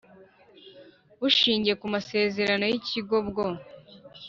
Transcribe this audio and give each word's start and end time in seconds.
Bushingiye 1.19 1.75
ku 1.81 1.85
masezerano 1.93 2.65
y 2.67 2.75
ikigo 2.79 3.17
bwo 3.27 3.45